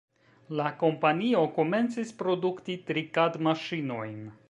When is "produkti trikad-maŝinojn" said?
2.25-4.23